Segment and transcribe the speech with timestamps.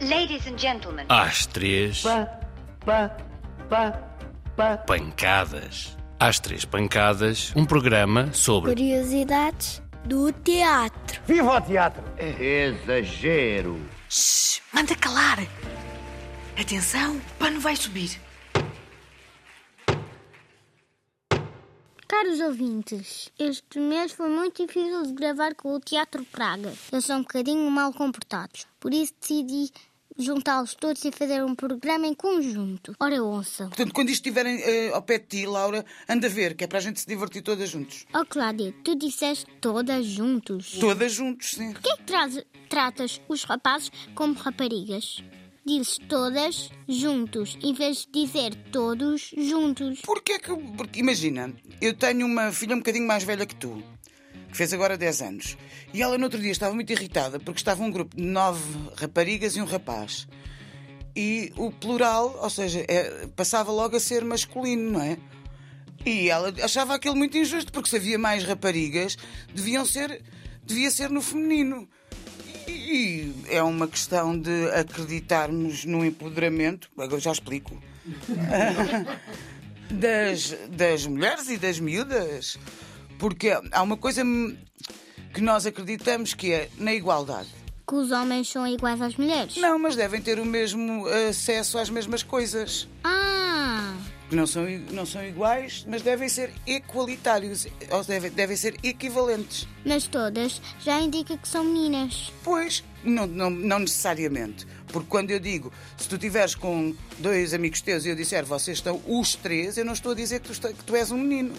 [0.00, 1.06] Ladies and gentlemen.
[1.08, 2.26] Às três, Pá,
[2.84, 3.16] pá,
[3.68, 3.92] pá,
[4.56, 4.76] pá.
[4.78, 5.96] pancadas.
[6.18, 11.20] Às três pancadas, um programa sobre Curiosidades do teatro.
[11.26, 12.02] Viva o teatro!
[12.18, 13.80] Exagero.
[14.08, 15.38] Shhh, manda calar.
[16.58, 18.20] Atenção, o pano vai subir.
[22.24, 26.72] Caros ouvintes, este mês foi muito difícil de gravar com o Teatro Praga.
[26.90, 28.66] Eles são um bocadinho mal comportados.
[28.80, 29.70] Por isso decidi
[30.16, 32.96] juntá-los todos e fazer um programa em conjunto.
[32.98, 33.68] Ora, ouçam.
[33.68, 36.66] Portanto, quando isto estiverem eh, ao pé de ti, Laura, anda a ver, que é
[36.66, 38.06] para a gente se divertir todas juntos.
[38.14, 40.78] Oh, Cláudia, tu disseste todas juntos.
[40.80, 41.74] Todas juntos, sim.
[41.74, 45.22] Por que é que tratas os rapazes como raparigas?
[45.66, 50.00] Dizes todas juntos, em vez de dizer todos juntos.
[50.02, 50.54] Porquê que.
[50.76, 53.82] Porque imagina, eu tenho uma filha um bocadinho mais velha que tu,
[54.50, 55.56] que fez agora 10 anos.
[55.94, 58.62] E ela no outro dia estava muito irritada porque estava um grupo de nove
[58.96, 60.28] raparigas e um rapaz.
[61.16, 65.16] E o plural, ou seja, é- passava logo a ser masculino, não é?
[66.04, 69.16] E ela achava aquilo muito injusto, porque se havia mais raparigas,
[69.54, 70.22] deviam ser,
[70.62, 71.88] devia ser no feminino.
[72.94, 77.76] E é uma questão de acreditarmos no empoderamento, agora já explico,
[79.90, 82.56] das, das mulheres e das miúdas.
[83.18, 84.22] Porque há uma coisa
[85.34, 87.48] que nós acreditamos que é na igualdade.
[87.84, 89.56] Que os homens são iguais às mulheres.
[89.56, 92.86] Não, mas devem ter o mesmo acesso às mesmas coisas.
[93.02, 93.33] Ah!
[94.34, 99.68] Que não são, não são iguais, mas devem ser equalitários, ou devem, devem ser equivalentes.
[99.86, 102.32] Mas todas já indica que são meninas.
[102.42, 104.66] Pois, não, não, não necessariamente.
[104.88, 108.78] Porque quando eu digo, se tu estiveres com dois amigos teus e eu disser vocês
[108.78, 111.18] estão os três, eu não estou a dizer que tu, esta- que tu és um
[111.18, 111.54] menino.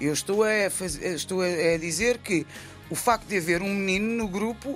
[0.00, 2.46] Eu estou a, faz- estou a dizer que
[2.88, 4.74] o facto de haver um menino no grupo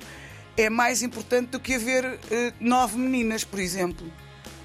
[0.58, 4.12] é mais importante do que haver eh, nove meninas, por exemplo.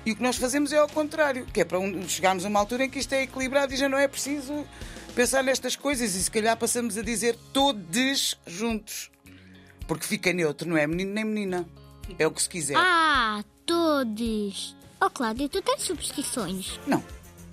[0.06, 2.60] E o que nós fazemos é ao contrário, que é para um- chegarmos a uma
[2.60, 4.66] altura em que isto é equilibrado e já não é preciso
[5.16, 9.12] pensar nestas coisas e se calhar passamos a dizer todos juntos.
[9.88, 11.68] Porque fica neutro, não é menino nem menina.
[12.18, 12.78] É o que se quiser.
[12.78, 14.76] Ah, todos!
[15.02, 16.80] Oh, Cláudia, tu tens superstições.
[16.88, 17.04] Não,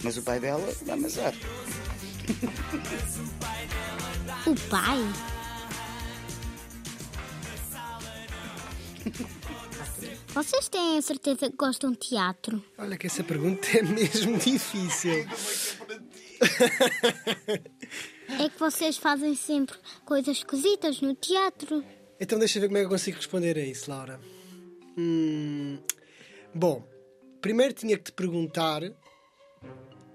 [0.02, 1.34] mas o pai dela dá azar.
[4.46, 4.98] O pai?
[10.36, 12.62] Vocês têm a certeza que gostam de teatro?
[12.76, 15.26] Olha que essa pergunta é mesmo difícil.
[18.38, 21.82] É que vocês fazem sempre coisas esquisitas no teatro.
[22.20, 24.20] Então deixa eu ver como é que eu consigo responder a isso, Laura.
[24.98, 25.78] Hum,
[26.54, 26.86] bom,
[27.40, 28.82] primeiro tinha que te perguntar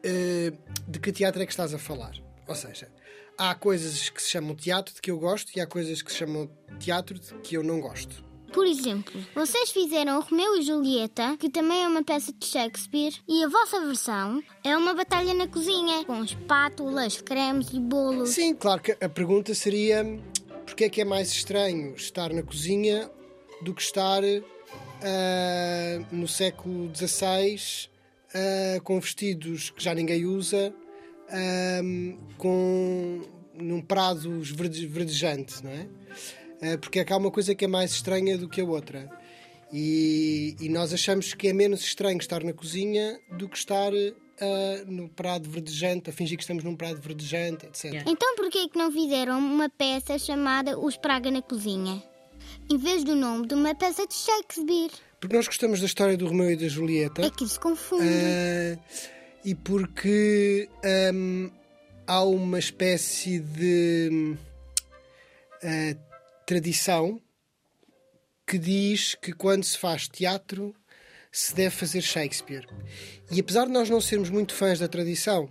[0.03, 0.53] eh,
[0.87, 2.13] de que teatro é que estás a falar.
[2.47, 2.91] Ou seja,
[3.39, 6.19] há coisas que se chamam teatro de que eu gosto e há coisas que se
[6.19, 6.47] chamam
[6.79, 8.29] teatro de que eu não gosto.
[8.53, 13.43] Por exemplo, vocês fizeram Romeu e Julieta, que também é uma peça de Shakespeare, e
[13.43, 18.29] a vossa versão é uma batalha na cozinha, com espátulas, cremes e bolos.
[18.31, 20.05] Sim, claro que a pergunta seria
[20.65, 23.09] porque é que é mais estranho estar na cozinha
[23.61, 27.89] do que estar ah, no século XVI
[28.33, 30.73] ah, com vestidos que já ninguém usa,
[31.29, 31.81] ah,
[32.37, 33.21] com
[33.53, 35.87] num prado verde- verdejante, não é?
[36.61, 39.09] Ah, porque é que há uma coisa que é mais estranha do que a outra.
[39.73, 44.83] E, e nós achamos que é menos estranho estar na cozinha do que estar ah,
[44.85, 48.03] no prado verdejante, a fingir que estamos num prado verdejante, etc.
[48.05, 52.03] Então por que é que não fizeram uma peça chamada Os Praga na Cozinha?
[52.69, 54.91] Em vez do nome de uma peça de Shakespeare.
[55.19, 57.21] Porque nós gostamos da história do Romeu e da Julieta.
[57.23, 58.03] É que se confunde.
[58.03, 58.77] ah,
[59.45, 61.49] e porque ahm,
[62.05, 64.35] há uma espécie de
[65.63, 65.95] ah,
[66.51, 67.17] tradição
[68.45, 70.75] que diz que quando se faz teatro
[71.31, 72.67] se deve fazer Shakespeare.
[73.31, 75.47] E apesar de nós não sermos muito fãs da tradição,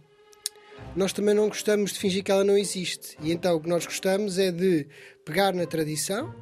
[0.95, 3.17] nós também não gostamos de fingir que ela não existe.
[3.23, 4.87] E então o que nós gostamos é de
[5.25, 6.35] pegar na tradição,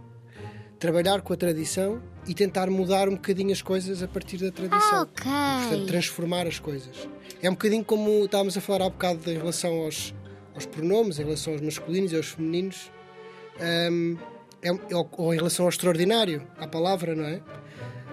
[0.81, 5.03] trabalhar com a tradição e tentar mudar um bocadinho as coisas a partir da tradição.
[5.03, 5.23] Ok.
[5.23, 7.09] Portanto, transformar as coisas.
[7.41, 10.13] É um bocadinho como estávamos a falar há bocado em relação aos,
[10.53, 12.91] aos pronomes, em relação aos masculinos e aos femininos,
[13.61, 14.17] Hum,
[14.63, 17.43] é- ou, ou em relação ao extraordinário, à palavra, não é?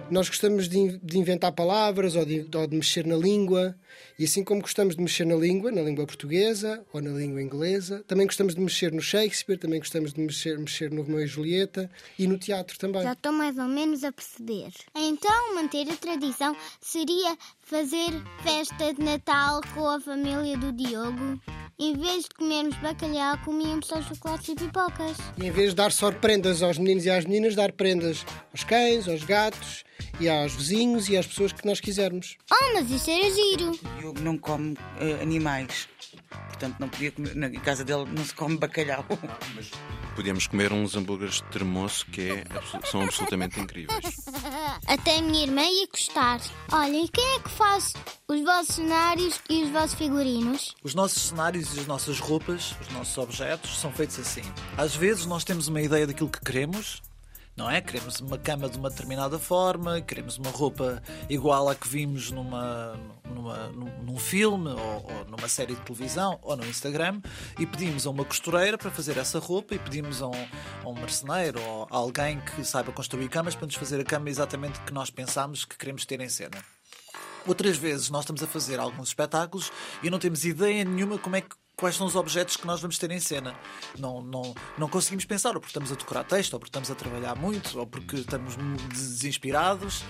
[0.09, 3.75] Nós gostamos de, de inventar palavras ou de, ou de mexer na língua,
[4.19, 8.03] e assim como gostamos de mexer na língua, na língua portuguesa ou na língua inglesa,
[8.07, 11.89] também gostamos de mexer no Shakespeare, também gostamos de mexer, mexer no Romeu e Julieta
[12.19, 13.01] e no teatro também.
[13.01, 14.69] Já estou mais ou menos a perceber.
[14.95, 18.11] Então, manter a tradição seria fazer
[18.43, 21.41] festa de Natal com a família do Diogo.
[21.77, 25.17] Em vez de comermos bacalhau, comíamos só chocolates e pipocas.
[25.37, 28.63] E em vez de dar só prendas aos meninos e às meninas, dar prendas aos
[28.63, 29.83] cães, aos gatos
[30.17, 32.37] e aos vizinhos e às pessoas que nós quisermos.
[32.49, 33.77] Oh, mas isso era giro.
[33.99, 35.89] Diogo não come eh, animais.
[36.29, 37.35] Portanto, não podia comer.
[37.35, 39.05] Na casa dele não se come bacalhau.
[40.15, 42.43] Podíamos comer uns hambúrgueres de termoço que é
[42.89, 44.15] são absolutamente incríveis.
[44.87, 46.39] Até a minha irmã ia gostar.
[46.71, 47.93] Olha, e quem é que faz
[48.27, 50.75] os vossos cenários e os vossos figurinos?
[50.83, 54.43] Os nossos cenários e as nossas roupas, os nossos objetos, são feitos assim.
[54.77, 57.01] Às vezes nós temos uma ideia daquilo que queremos,
[57.55, 57.81] não é?
[57.81, 62.99] Queremos uma cama de uma determinada forma, queremos uma roupa igual à que vimos numa,
[63.23, 67.21] numa, num, filme ou, ou numa série de televisão ou no Instagram
[67.57, 70.47] e pedimos a uma costureira para fazer essa roupa e pedimos a um,
[70.83, 74.29] a um marceneiro ou a alguém que saiba construir camas para nos fazer a cama
[74.29, 76.57] exatamente que nós pensamos que queremos ter em cena.
[77.47, 81.41] Outras vezes nós estamos a fazer alguns espetáculos e não temos ideia nenhuma como é
[81.41, 83.55] que quais são os objetos que nós vamos ter em cena.
[83.97, 86.95] Não, não, não conseguimos pensar, ou porque estamos a decorar texto, ou porque estamos a
[86.95, 88.55] trabalhar muito, ou porque estamos
[88.89, 90.03] desinspirados.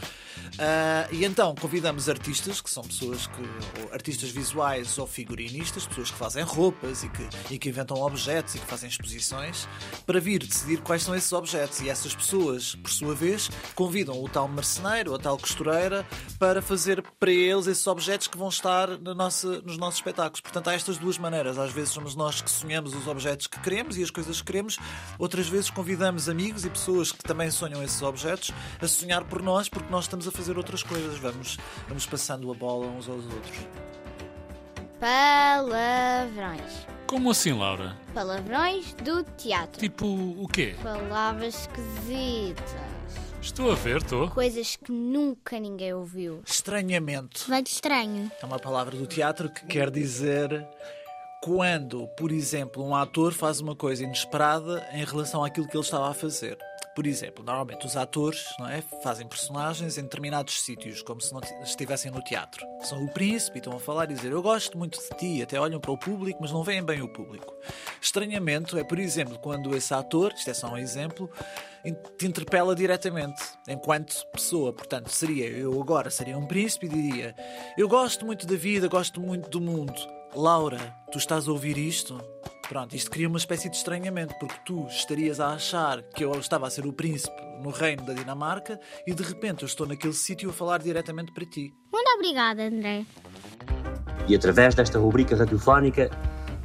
[0.60, 6.18] Ah, e então convidamos artistas, que são pessoas que, artistas visuais ou figurinistas, pessoas que
[6.18, 9.68] fazem roupas e que, e que inventam objetos e que fazem exposições,
[10.06, 11.82] para vir decidir quais são esses objetos.
[11.82, 16.06] E essas pessoas, por sua vez, convidam o tal marceneiro ou a tal costureira
[16.40, 20.42] para fazer para eles esses objetos que vão estar na nossa, nos nossos espetáculos.
[20.42, 21.55] Portanto, há estas duas maneiras.
[21.58, 24.78] Às vezes somos nós que sonhamos os objetos que queremos e as coisas que queremos,
[25.18, 29.70] outras vezes convidamos amigos e pessoas que também sonham esses objetos a sonhar por nós
[29.70, 31.18] porque nós estamos a fazer outras coisas.
[31.18, 31.58] Vamos,
[31.88, 33.58] vamos passando a bola uns aos outros.
[35.00, 36.88] Palavrões.
[37.08, 37.96] Como assim, Laura?
[38.14, 39.80] Palavrões do teatro.
[39.80, 40.76] Tipo o quê?
[40.82, 42.76] Palavras esquisitas.
[43.42, 44.28] Estou a ver, estou.
[44.32, 46.42] Coisas que nunca ninguém ouviu.
[46.48, 47.46] Estranhamento.
[47.48, 48.32] Vai de estranho.
[48.42, 50.68] É uma palavra do teatro que quer dizer
[51.46, 56.10] quando, por exemplo, um ator faz uma coisa inesperada em relação àquilo que ele estava
[56.10, 56.58] a fazer.
[56.96, 61.42] Por exemplo, normalmente os atores não é, fazem personagens em determinados sítios, como se não
[61.62, 62.66] estivessem no teatro.
[62.82, 65.60] São o príncipe e estão a falar e dizer eu gosto muito de ti, até
[65.60, 67.54] olham para o público, mas não veem bem o público.
[68.02, 71.30] Estranhamento é, por exemplo, quando esse ator, isto é só um exemplo,
[72.18, 74.74] te interpela diretamente, enquanto pessoa.
[74.74, 77.36] Portanto, seria eu agora seria um príncipe e diria
[77.78, 80.25] eu gosto muito da vida, gosto muito do mundo.
[80.36, 82.22] Laura, tu estás a ouvir isto?
[82.68, 86.68] Pronto, isto cria uma espécie de estranhamento, porque tu estarias a achar que eu estava
[86.68, 88.78] a ser o príncipe no reino da Dinamarca
[89.08, 91.74] e de repente eu estou naquele sítio a falar diretamente para ti.
[91.90, 93.06] Muito obrigada, André.
[94.28, 96.10] E através desta rubrica radiofónica,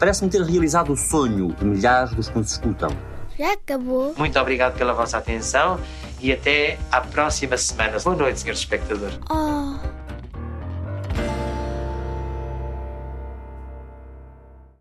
[0.01, 2.91] parece-me ter realizado o sonho de milhares dos que nos escutam.
[3.39, 4.15] Já acabou.
[4.19, 5.79] Muito obrigado pela vossa atenção
[6.21, 8.01] e até à próxima semana.
[8.01, 9.19] Boa noite, senhores espectadores.
[9.31, 9.60] Oh.